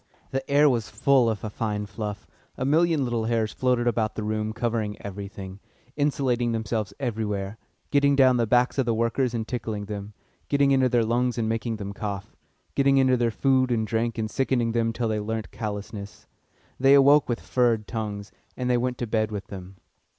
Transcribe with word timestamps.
The 0.31 0.41
air 0.49 0.67
was 0.67 0.89
full 0.89 1.29
of 1.29 1.43
a 1.43 1.49
fine 1.51 1.85
fluff 1.85 2.25
a 2.57 2.65
million 2.65 3.03
little 3.03 3.25
hairs 3.25 3.53
floated 3.53 3.85
about 3.85 4.15
the 4.15 4.23
room 4.23 4.51
covering 4.51 4.99
everything, 5.01 5.59
insinuating 5.95 6.53
themselves 6.53 6.91
everywhere, 6.99 7.59
getting 7.91 8.15
down 8.15 8.37
the 8.37 8.47
backs 8.47 8.79
of 8.79 8.87
the 8.87 8.95
workers 8.95 9.35
and 9.35 9.47
tickling 9.47 9.85
them, 9.85 10.13
getting 10.49 10.71
into 10.71 10.89
their 10.89 11.05
lungs 11.05 11.37
and 11.37 11.47
making 11.47 11.75
them 11.75 11.93
cough, 11.93 12.35
getting 12.73 12.97
into 12.97 13.15
their 13.15 13.29
food 13.29 13.69
and 13.71 13.85
drink 13.85 14.17
and 14.17 14.31
sickening 14.31 14.71
them 14.71 14.91
till 14.91 15.07
they 15.09 15.19
learnt 15.19 15.51
callousness. 15.51 16.25
They 16.79 16.95
awoke 16.95 17.29
with 17.29 17.39
"furred" 17.39 17.85
tongues, 17.87 18.31
and 18.57 18.71
they 18.71 18.77
went 18.77 18.97
to 18.97 19.05
bed 19.05 19.29
with 19.31 19.45
them. 19.49 19.75